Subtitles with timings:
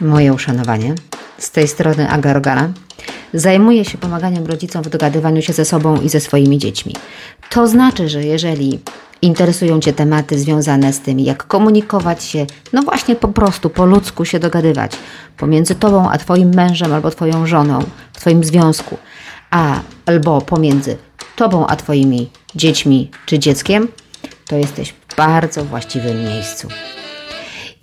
[0.00, 0.94] Moje uszanowanie.
[1.38, 2.68] Z tej strony Aga Rogala.
[3.34, 6.94] Zajmuję się pomaganiem rodzicom w dogadywaniu się ze sobą i ze swoimi dziećmi.
[7.50, 8.80] To znaczy, że jeżeli
[9.22, 14.24] interesują Cię tematy związane z tym, jak komunikować się, no właśnie po prostu po ludzku
[14.24, 14.92] się dogadywać
[15.36, 17.78] pomiędzy Tobą a Twoim mężem albo Twoją żoną
[18.12, 18.98] w Twoim związku,
[19.50, 20.96] a albo pomiędzy
[21.36, 23.88] Tobą a Twoimi dziećmi czy dzieckiem,
[24.46, 26.68] to jesteś w bardzo właściwym miejscu.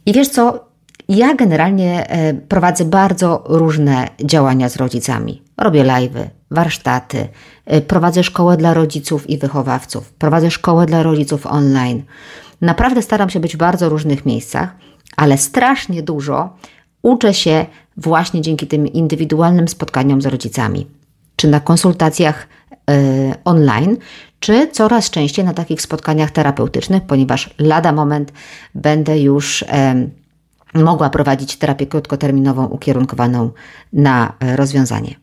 [0.05, 0.70] I wiesz co?
[1.09, 5.41] Ja generalnie e, prowadzę bardzo różne działania z rodzicami.
[5.57, 7.27] Robię live'y, warsztaty,
[7.65, 12.03] e, prowadzę szkołę dla rodziców i wychowawców, prowadzę szkołę dla rodziców online.
[12.61, 14.75] Naprawdę staram się być w bardzo różnych miejscach,
[15.17, 16.49] ale strasznie dużo
[17.01, 17.65] uczę się
[17.97, 20.87] właśnie dzięki tym indywidualnym spotkaniom z rodzicami,
[21.35, 23.97] czy na konsultacjach y, online,
[24.39, 28.33] czy coraz częściej na takich spotkaniach terapeutycznych, ponieważ lada moment
[28.75, 29.61] będę już.
[29.61, 30.20] Y,
[30.73, 33.51] mogła prowadzić terapię krótkoterminową ukierunkowaną
[33.93, 35.15] na e, rozwiązanie.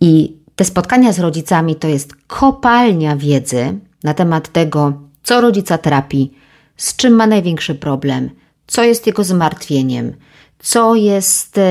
[0.00, 6.32] I te spotkania z rodzicami to jest kopalnia wiedzy na temat tego, co rodzica trapi,
[6.76, 8.30] z czym ma największy problem,
[8.66, 10.12] co jest jego zmartwieniem,
[10.58, 11.62] co jest e,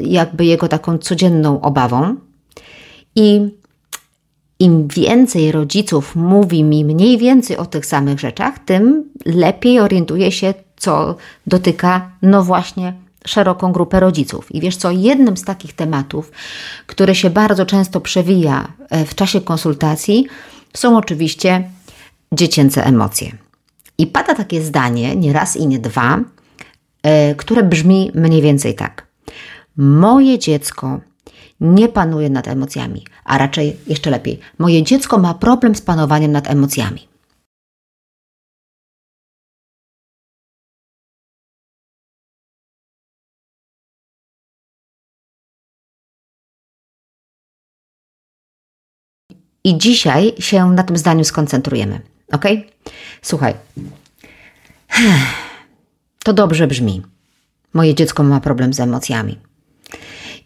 [0.00, 2.16] jakby jego taką codzienną obawą.
[3.16, 3.40] I
[4.58, 10.54] im więcej rodziców mówi mi mniej więcej o tych samych rzeczach, tym lepiej orientuje się,
[10.80, 12.92] co dotyka, no właśnie,
[13.26, 14.54] szeroką grupę rodziców.
[14.54, 16.32] I wiesz co, jednym z takich tematów,
[16.86, 20.26] który się bardzo często przewija e, w czasie konsultacji,
[20.76, 21.70] są oczywiście
[22.32, 23.32] dziecięce emocje.
[23.98, 26.20] I pada takie zdanie, nie raz i nie dwa,
[27.02, 29.06] e, które brzmi mniej więcej tak.
[29.76, 31.00] Moje dziecko
[31.60, 36.50] nie panuje nad emocjami, a raczej jeszcze lepiej, moje dziecko ma problem z panowaniem nad
[36.50, 37.09] emocjami.
[49.64, 52.00] I dzisiaj się na tym zdaniu skoncentrujemy.
[52.32, 52.44] Ok?
[53.22, 53.54] Słuchaj.
[56.24, 57.02] To dobrze brzmi.
[57.74, 59.38] Moje dziecko ma problem z emocjami.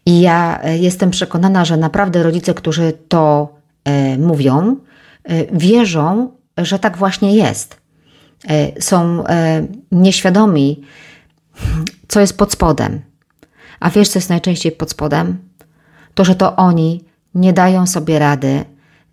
[0.06, 3.54] I ja e, jestem przekonana, że naprawdę rodzice, którzy to
[3.84, 4.76] e, mówią,
[5.24, 7.84] e, wierzą, że tak właśnie jest.
[8.80, 9.24] Są
[9.92, 10.82] nieświadomi,
[12.08, 13.00] co jest pod spodem.
[13.80, 15.38] A wiesz, co jest najczęściej pod spodem?
[16.14, 17.04] To, że to oni
[17.34, 18.64] nie dają sobie rady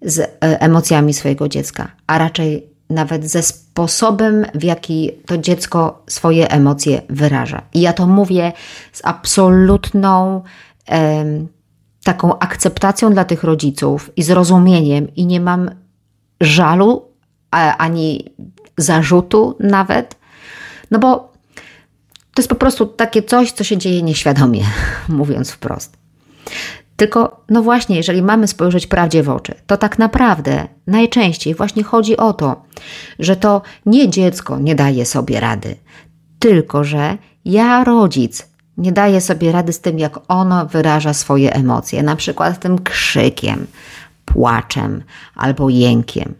[0.02, 6.52] z e, emocjami swojego dziecka, a raczej nawet ze sposobem, w jaki to dziecko swoje
[6.52, 7.62] emocje wyraża.
[7.74, 8.54] I ja to mówię
[8.92, 10.42] z absolutną
[12.04, 15.72] taką akceptacją dla tych rodziców i zrozumieniem, i nie mam
[16.42, 17.06] żalu
[17.78, 18.36] ani
[18.78, 20.16] zarzutu nawet,
[20.92, 21.32] no bo
[22.34, 24.64] to jest po prostu takie coś, co się dzieje nieświadomie,
[25.10, 25.98] mówiąc wprost.
[27.02, 32.18] Tylko, no właśnie, jeżeli mamy spojrzeć prawdzie w oczy, to tak naprawdę najczęściej właśnie chodzi
[32.18, 32.64] o to,
[33.20, 35.76] że to nie dziecko nie daje sobie rady,
[36.40, 38.48] tylko że ja, rodzic,
[38.78, 43.68] nie daję sobie rady z tym, jak ono wyraża swoje emocje, na przykład tym krzykiem,
[44.26, 45.04] płaczem
[45.36, 46.34] albo jękiem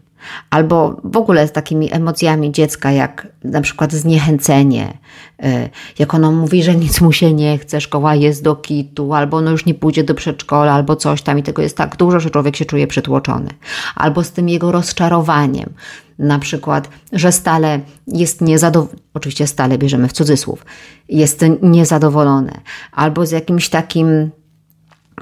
[0.50, 4.98] albo w ogóle z takimi emocjami dziecka, jak na przykład zniechęcenie,
[5.44, 9.36] y, jak ono mówi, że nic mu się nie chce, szkoła jest do kitu, albo
[9.36, 12.30] ono już nie pójdzie do przedszkola, albo coś tam i tego jest tak dużo, że
[12.30, 13.50] człowiek się czuje przytłoczony.
[13.94, 15.72] Albo z tym jego rozczarowaniem,
[16.18, 20.66] na przykład, że stale jest niezadowolony, oczywiście stale bierzemy w cudzysłów,
[21.08, 22.52] jest niezadowolony,
[22.92, 24.30] albo z jakimś takim...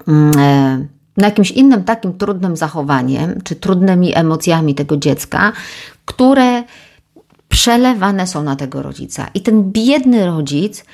[0.06, 5.52] Yy, na jakimś innym takim trudnym zachowaniem, czy trudnymi emocjami tego dziecka,
[6.04, 6.62] które
[7.48, 9.28] przelewane są na tego rodzica.
[9.34, 10.84] I ten biedny rodzic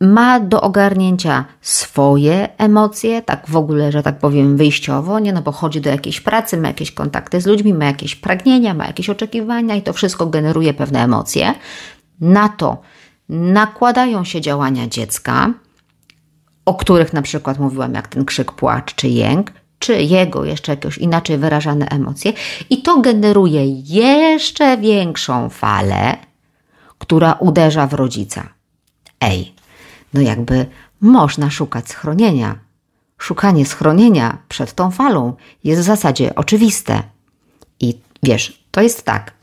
[0.00, 5.52] ma do ogarnięcia swoje emocje, tak w ogóle, że tak powiem, wyjściowo, nie, no bo
[5.52, 9.76] chodzi do jakiejś pracy, ma jakieś kontakty z ludźmi, ma jakieś pragnienia, ma jakieś oczekiwania
[9.76, 11.54] i to wszystko generuje pewne emocje.
[12.20, 12.82] Na to
[13.28, 15.54] nakładają się działania dziecka,
[16.64, 20.98] o których na przykład mówiłam, jak ten krzyk, płacz czy jęk, czy jego jeszcze jakieś
[20.98, 22.32] inaczej wyrażane emocje,
[22.70, 26.16] i to generuje jeszcze większą falę,
[26.98, 28.48] która uderza w rodzica.
[29.20, 29.54] Ej,
[30.14, 30.66] no jakby
[31.00, 32.58] można szukać schronienia.
[33.18, 37.02] Szukanie schronienia przed tą falą jest w zasadzie oczywiste.
[37.80, 39.39] I wiesz, to jest tak.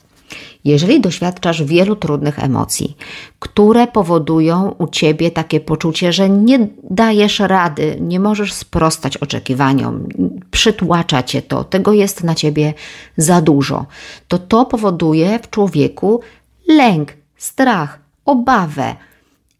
[0.63, 2.97] Jeżeli doświadczasz wielu trudnych emocji,
[3.39, 10.07] które powodują u ciebie takie poczucie, że nie dajesz rady, nie możesz sprostać oczekiwaniom,
[10.51, 12.73] przytłacza cię to, tego jest na ciebie
[13.17, 13.85] za dużo,
[14.27, 16.21] to to powoduje w człowieku
[16.67, 18.95] lęk, strach, obawę.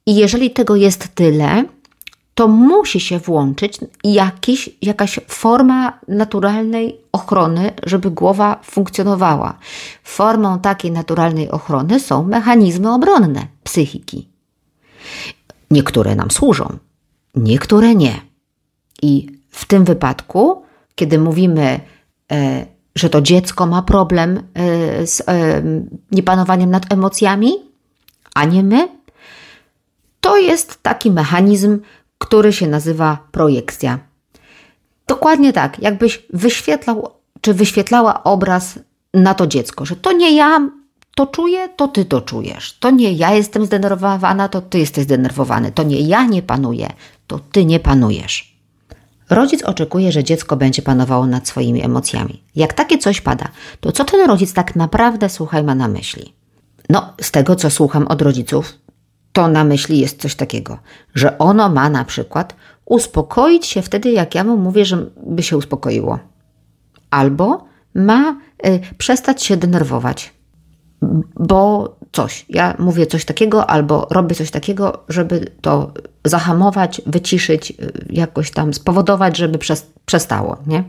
[0.06, 1.66] I jeżeli tego jest tyle,
[2.38, 9.58] to musi się włączyć jakiś, jakaś forma naturalnej ochrony, żeby głowa funkcjonowała.
[10.04, 14.28] Formą takiej naturalnej ochrony są mechanizmy obronne psychiki.
[15.72, 16.78] Niektóre nam służą,
[17.36, 18.22] niektóre nie.
[19.02, 20.64] I w tym wypadku,
[20.96, 21.80] kiedy mówimy,
[22.32, 25.64] e, że to dziecko ma problem e, z e,
[26.12, 27.52] niepanowaniem nad emocjami,
[28.36, 28.90] a nie my,
[30.22, 31.80] to jest taki mechanizm,
[32.18, 34.00] który się nazywa projekcja.
[35.08, 37.12] Dokładnie tak, jakbyś wyświetlał
[37.42, 38.80] czy wyświetlała obraz
[39.14, 40.70] na to dziecko, że to nie ja
[41.16, 42.78] to czuję, to ty to czujesz.
[42.80, 45.72] To nie ja jestem zdenerwowana, to ty jesteś zdenerwowany.
[45.72, 46.88] To nie ja nie panuję,
[47.28, 48.58] to ty nie panujesz.
[49.30, 52.44] Rodzic oczekuje, że dziecko będzie panowało nad swoimi emocjami.
[52.56, 53.48] Jak takie coś pada,
[53.80, 56.34] to co ten rodzic tak naprawdę, słuchaj, ma na myśli?
[56.90, 58.74] No, z tego co słucham od rodziców,
[59.38, 60.78] to na myśli jest coś takiego,
[61.16, 62.56] że ono ma na przykład
[62.86, 66.20] uspokoić się wtedy, jak ja mu mówię, żeby się uspokoiło.
[67.10, 68.38] Albo ma
[68.68, 70.34] y, przestać się denerwować,
[71.36, 72.46] bo coś.
[72.50, 75.94] Ja mówię coś takiego albo robię coś takiego, żeby to
[76.26, 79.60] zahamować, wyciszyć, y, jakoś tam spowodować, żeby
[80.06, 80.84] przestało, nie?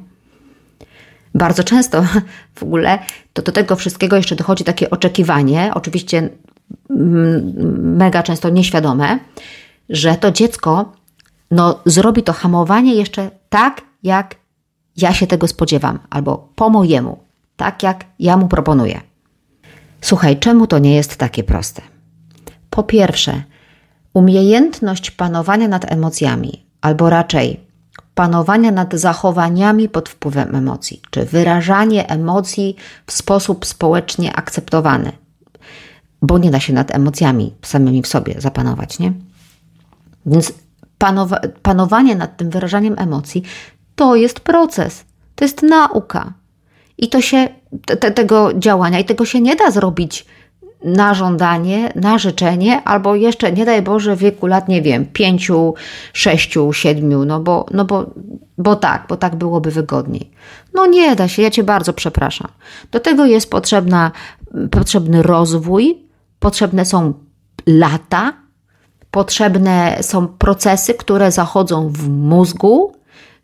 [1.34, 2.04] Bardzo często
[2.58, 2.98] w ogóle
[3.32, 6.28] to do tego wszystkiego jeszcze dochodzi takie oczekiwanie, oczywiście
[7.82, 9.18] mega często nieświadome,
[9.88, 10.92] że to dziecko
[11.50, 14.34] no, zrobi to hamowanie jeszcze tak, jak
[14.96, 17.18] ja się tego spodziewam, albo po mojemu,
[17.56, 19.00] tak jak ja mu proponuję.
[20.00, 21.82] Słuchaj, czemu to nie jest takie proste?
[22.70, 23.42] Po pierwsze,
[24.14, 27.60] umiejętność panowania nad emocjami, albo raczej
[28.14, 32.76] panowania nad zachowaniami pod wpływem emocji, czy wyrażanie emocji
[33.06, 35.12] w sposób społecznie akceptowany,
[36.22, 39.12] bo nie da się nad emocjami samymi w sobie zapanować, nie?
[40.26, 40.52] Więc
[40.98, 43.42] panowa panowanie nad tym wyrażaniem emocji
[43.96, 45.04] to jest proces,
[45.34, 46.32] to jest nauka.
[46.98, 47.48] I to się,
[47.86, 50.26] te, tego działania, i tego się nie da zrobić
[50.84, 55.74] na żądanie, na życzenie, albo jeszcze, nie daj Boże, w wieku lat, nie wiem, pięciu,
[56.12, 58.10] sześciu, siedmiu, no bo, no bo,
[58.58, 60.30] bo tak, bo tak byłoby wygodniej.
[60.74, 62.48] No nie da się, ja Cię bardzo przepraszam.
[62.90, 64.10] Do tego jest potrzebna,
[64.70, 66.07] potrzebny rozwój,
[66.38, 67.14] potrzebne są
[67.66, 68.32] lata,
[69.10, 72.92] potrzebne są procesy, które zachodzą w mózgu,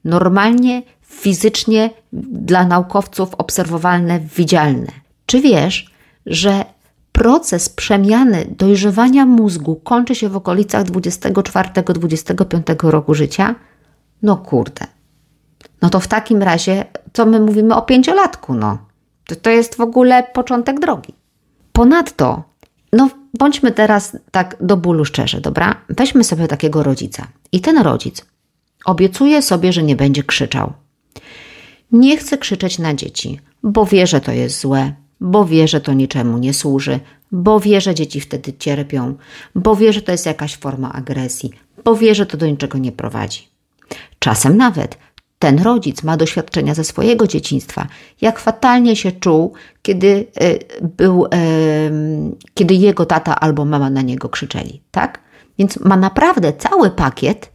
[0.04, 1.90] normalnie, fizycznie,
[2.32, 4.92] dla naukowców obserwowalne, widzialne.
[5.26, 5.94] Czy wiesz,
[6.26, 6.64] że
[7.12, 13.54] proces przemiany dojrzewania mózgu kończy się w okolicach 24-25 roku życia?
[14.22, 14.86] No kurde.
[15.82, 18.78] No to w takim razie, co my mówimy o pięciolatku, no.
[19.26, 21.14] To, to jest w ogóle początek drogi.
[21.72, 22.42] Ponadto,
[22.94, 25.80] no bądźmy teraz tak do bólu szczerzy, dobra?
[25.88, 27.26] Weźmy sobie takiego rodzica.
[27.52, 28.26] I ten rodzic
[28.84, 30.72] obiecuje sobie, że nie będzie krzyczał.
[31.92, 35.92] Nie chce krzyczeć na dzieci, bo wie, że to jest złe, bo wie, że to
[35.92, 37.00] niczemu nie służy,
[37.32, 39.14] bo wie, że dzieci wtedy cierpią,
[39.54, 41.50] bo wie, że to jest jakaś forma agresji,
[41.84, 43.48] bo wie, że to do niczego nie prowadzi.
[44.18, 44.98] Czasem nawet
[45.44, 47.86] ten rodzic ma doświadczenia ze swojego dzieciństwa,
[48.20, 49.52] jak fatalnie się czuł,
[49.82, 51.26] kiedy, e, był,
[52.54, 55.20] kiedy jego tata albo mama na niego krzyczeli, tak?
[55.58, 57.52] Więc ma naprawdę cały pakiet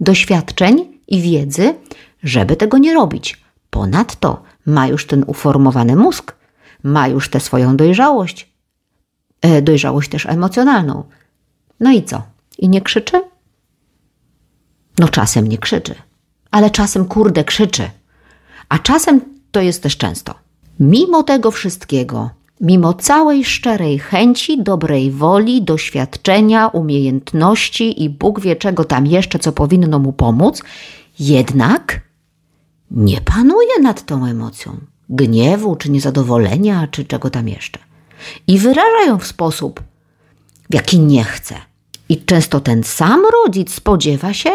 [0.00, 1.74] doświadczeń i wiedzy,
[2.22, 3.44] żeby tego nie robić.
[3.70, 6.36] Ponadto ma już ten uformowany mózg,
[6.82, 8.52] ma już tę swoją dojrzałość,
[9.42, 11.04] e, dojrzałość też emocjonalną.
[11.80, 12.22] No i co?
[12.58, 13.22] I nie krzyczy?
[14.98, 15.94] No czasem nie krzyczy
[16.50, 17.90] ale czasem kurde krzyczy.
[18.68, 20.34] A czasem to jest też często.
[20.80, 22.30] Mimo tego wszystkiego,
[22.60, 29.52] mimo całej szczerej chęci, dobrej woli, doświadczenia, umiejętności i Bóg wie czego tam jeszcze, co
[29.52, 30.62] powinno mu pomóc,
[31.18, 32.00] jednak
[32.90, 34.76] nie panuje nad tą emocją
[35.10, 37.78] gniewu, czy niezadowolenia, czy czego tam jeszcze.
[38.46, 39.82] I wyraża ją w sposób,
[40.70, 41.54] w jaki nie chce.
[42.08, 44.50] I często ten sam rodzic spodziewa się,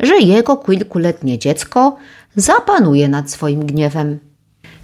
[0.00, 1.96] że jego kilkuletnie dziecko
[2.36, 4.18] zapanuje nad swoim gniewem.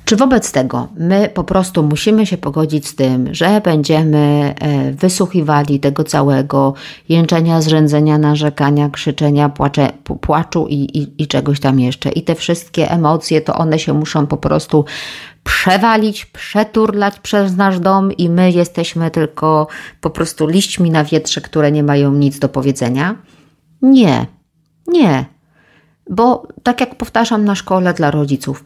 [0.06, 5.80] Czy wobec tego my po prostu musimy się pogodzić z tym, że będziemy e, wysłuchiwali
[5.80, 6.74] tego całego
[7.08, 12.10] jęczenia, zrzędzenia, narzekania, krzyczenia, płacze, płaczu i, i, i czegoś tam jeszcze.
[12.10, 14.84] I te wszystkie emocje, to one się muszą po prostu
[15.44, 19.66] przewalić, przeturlać przez nasz dom i my jesteśmy tylko
[20.00, 23.14] po prostu liśćmi na wietrze, które nie mają nic do powiedzenia?
[23.82, 24.26] Nie,
[24.88, 25.24] nie,
[26.10, 28.64] bo tak jak powtarzam na szkole dla rodziców,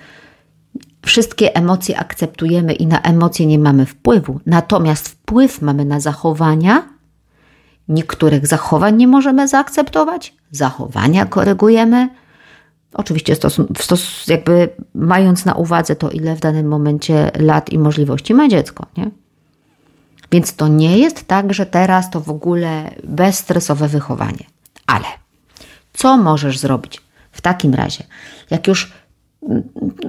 [1.03, 7.01] wszystkie emocje akceptujemy i na emocje nie mamy wpływu, natomiast wpływ mamy na zachowania,
[7.91, 12.09] Niektórych zachowań nie możemy zaakceptować, zachowania korygujemy.
[12.95, 18.35] Oczywiście stos, stos, jakby mając na uwadze to, ile w danym momencie lat i możliwości
[18.35, 19.11] ma dziecko, nie?
[20.33, 24.45] Więc to nie jest tak, że teraz to w ogóle bezstresowe wychowanie.
[24.87, 25.07] Ale
[25.93, 27.01] co możesz zrobić
[27.33, 28.05] w takim razie,
[28.51, 28.93] jak już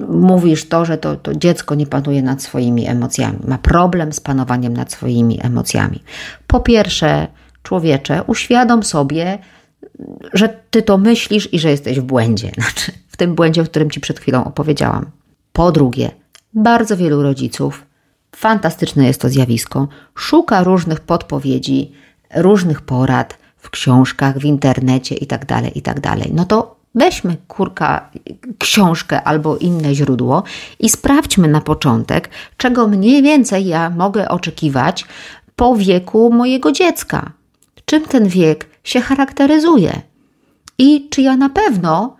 [0.08, 4.76] mówisz to, że to, to dziecko nie panuje nad swoimi emocjami, ma problem z panowaniem
[4.76, 6.02] nad swoimi emocjami.
[6.46, 7.26] Po pierwsze,
[7.62, 9.38] człowiecze, uświadom sobie,
[10.32, 13.90] że ty to myślisz i że jesteś w błędzie, znaczy w tym błędzie, o którym
[13.90, 15.10] ci przed chwilą opowiedziałam.
[15.52, 16.10] Po drugie,
[16.54, 17.86] bardzo wielu rodziców,
[18.36, 21.92] fantastyczne jest to zjawisko, szuka różnych podpowiedzi,
[22.34, 26.00] różnych porad w książkach, w internecie itd., tak itd.
[26.00, 28.10] Tak no to weźmy kurka,
[28.58, 30.42] książkę albo inne źródło
[30.78, 35.04] i sprawdźmy na początek, czego mniej więcej ja mogę oczekiwać
[35.56, 37.32] po wieku mojego dziecka.
[37.84, 40.02] Czym ten wiek się charakteryzuje?
[40.78, 42.16] I czy ja na pewno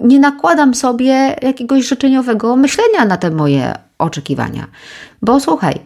[0.00, 4.66] nie nakładam sobie jakiegoś życzeniowego myślenia na te moje oczekiwania?
[5.22, 5.80] Bo słuchaj,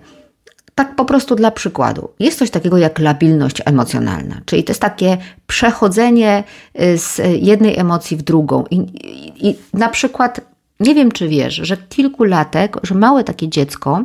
[0.74, 2.08] tak po prostu dla przykładu.
[2.20, 6.44] Jest coś takiego jak labilność emocjonalna, czyli to jest takie przechodzenie
[6.80, 8.64] y, z jednej emocji w drugą.
[8.70, 10.40] I, i, i na przykład,
[10.80, 14.04] nie wiem czy wiesz, że kilkulatek, że małe takie dziecko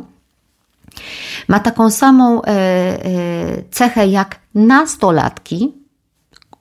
[1.48, 2.98] ma taką samą e, e,
[3.70, 5.72] cechę jak nastolatki,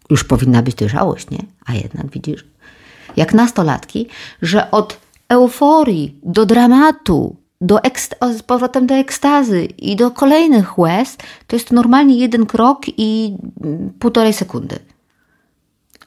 [0.09, 1.39] już powinna być dojrzałość, nie?
[1.65, 2.45] A jednak widzisz,
[3.15, 4.07] jak nastolatki,
[4.41, 4.99] że od
[5.29, 7.79] euforii do dramatu, do
[8.37, 13.93] z powrotem do ekstazy i do kolejnych łez, to jest normalnie jeden krok i mm,
[13.99, 14.79] półtorej sekundy.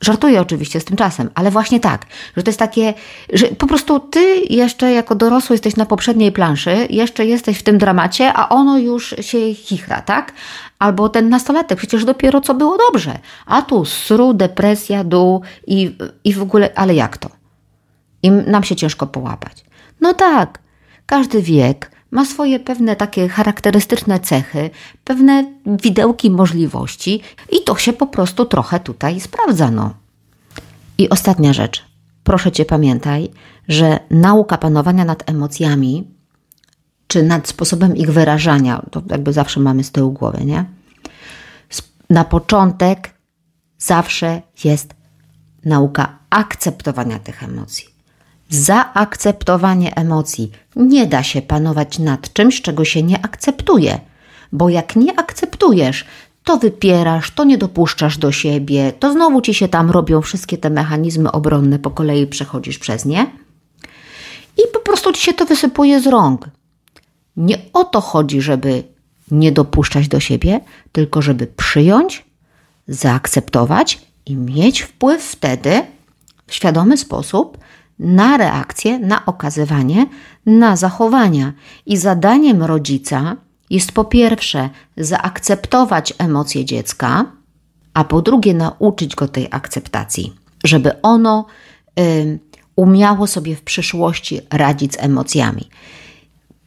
[0.00, 2.95] Żartuję oczywiście z tym czasem, ale właśnie tak, że to jest takie,
[3.33, 7.78] że po prostu ty jeszcze jako dorosły jesteś na poprzedniej planszy, jeszcze jesteś w tym
[7.78, 10.33] dramacie, a ono już się chichra, tak?
[10.78, 16.35] Albo ten nastolatek, przecież dopiero co było dobrze, a tu sru, depresja, dół i, i
[16.35, 17.28] w ogóle, ale jak to?
[18.23, 19.64] I nam się ciężko połapać.
[20.00, 20.59] No tak,
[21.11, 24.71] każdy wiek ma swoje pewne takie charakterystyczne cechy,
[25.05, 29.71] pewne widełki możliwości i to się po prostu trochę tutaj sprawdza.
[29.71, 29.95] No.
[30.99, 31.85] I ostatnia rzecz.
[32.25, 33.31] Proszę Cię pamiętaj,
[33.69, 36.09] że nauka panowania nad emocjami,
[37.07, 40.64] czy nad sposobem ich wyrażania, to jakby zawsze mamy z tyłu głowy, nie?
[42.11, 43.14] Na początek
[43.79, 44.95] zawsze jest
[45.64, 47.90] nauka akceptowania tych emocji
[48.50, 50.50] zaakceptowanie emocji.
[50.76, 54.00] Nie da się panować nad czymś, czego się nie akceptuje,
[54.52, 56.04] bo jak nie akceptujesz,
[56.45, 60.71] to wypierasz, to nie dopuszczasz do siebie, to znowu ci się tam robią wszystkie te
[60.71, 63.26] mechanizmy obronne, po kolei przechodzisz przez nie
[64.57, 66.49] i po prostu ci się to wysypuje z rąk.
[67.37, 68.83] Nie o to chodzi, żeby
[69.30, 70.61] nie dopuszczać do siebie,
[70.92, 72.25] tylko żeby przyjąć,
[72.88, 75.83] zaakceptować i mieć wpływ wtedy
[76.47, 77.59] w świadomy sposób
[78.00, 80.07] na reakcję, na okazywanie,
[80.47, 81.52] na zachowania.
[81.87, 83.37] I zadaniem rodzica
[83.71, 87.25] jest po pierwsze zaakceptować emocje dziecka,
[87.95, 91.47] a po drugie nauczyć go tej akceptacji, żeby ono
[92.00, 92.38] y,
[92.76, 95.69] umiało sobie w przyszłości radzić z emocjami.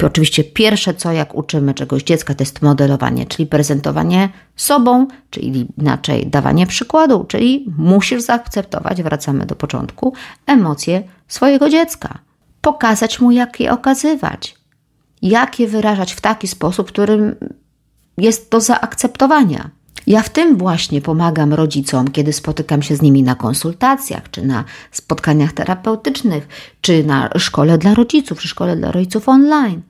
[0.04, 6.28] Oczywiście pierwsze co, jak uczymy czegoś dziecka, to jest modelowanie, czyli prezentowanie sobą, czyli inaczej
[6.28, 10.14] dawanie przykładu, czyli musisz zaakceptować, wracamy do początku,
[10.46, 12.20] emocje swojego dziecka.
[12.62, 14.56] Pokazać mu, jak je okazywać,
[15.22, 17.36] jak je wyrażać w taki sposób, którym
[18.18, 19.70] jest do zaakceptowania.
[20.08, 24.64] Ja w tym właśnie pomagam rodzicom, kiedy spotykam się z nimi na konsultacjach, czy na
[24.92, 26.48] spotkaniach terapeutycznych,
[26.82, 29.82] czy na szkole dla rodziców, czy szkole dla rodziców online.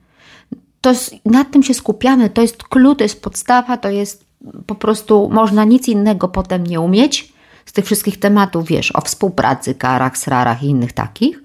[0.84, 4.24] To jest, nad tym się skupiamy, to jest klucz, to jest podstawa, to jest
[4.66, 7.32] po prostu, można nic innego potem nie umieć
[7.66, 11.42] z tych wszystkich tematów, wiesz, o współpracy, karach, srarach i innych takich,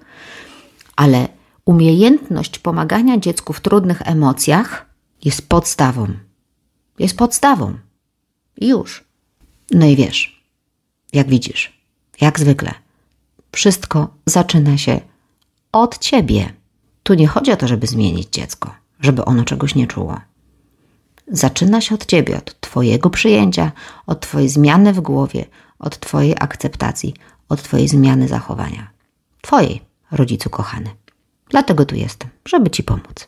[0.96, 1.27] ale
[1.65, 4.86] umiejętność pomagania dziecku w trudnych emocjach
[5.25, 6.08] jest podstawą.
[7.00, 7.74] Jest podstawą.
[8.62, 9.03] Już.
[9.72, 10.43] No i wiesz,
[11.13, 11.81] jak widzisz,
[12.22, 12.74] jak zwykle,
[13.51, 15.01] wszystko zaczyna się
[15.72, 16.53] od ciebie.
[17.03, 20.19] Tu nie chodzi o to, żeby zmienić dziecko, żeby ono czegoś nie czuło.
[21.27, 23.71] Zaczyna się od ciebie, od twojego przyjęcia,
[24.07, 25.45] od twojej zmiany w głowie,
[25.79, 27.13] od twojej akceptacji,
[27.49, 28.87] od twojej zmiany zachowania.
[29.41, 30.89] Twojej, rodzicu kochany.
[31.49, 33.27] Dlatego tu jestem, żeby ci pomóc.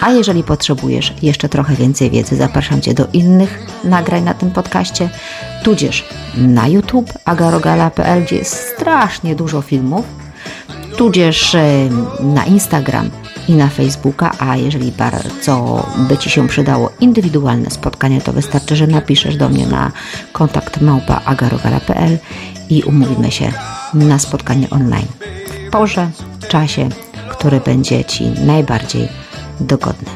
[0.00, 5.10] A jeżeli potrzebujesz jeszcze trochę więcej wiedzy, zapraszam Cię do innych nagrań na tym podcaście,
[5.64, 6.04] tudzież
[6.36, 10.06] na YouTube agarogala.pl, gdzie jest strasznie dużo filmów,
[10.98, 11.56] tudzież
[12.20, 13.10] na Instagram
[13.48, 18.86] i na Facebooka, a jeżeli bardzo by Ci się przydało indywidualne spotkanie, to wystarczy, że
[18.86, 19.92] napiszesz do mnie na
[20.32, 22.18] kontakt małpa agarogala.pl
[22.70, 23.52] i umówimy się
[23.94, 25.06] na spotkanie online
[25.68, 26.10] w porze,
[26.48, 26.88] czasie,
[27.30, 29.08] który będzie Ci najbardziej
[29.60, 30.10] dogodny.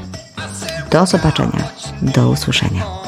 [0.91, 1.69] Do zobaczenia,
[2.03, 3.02] do usłyszenia.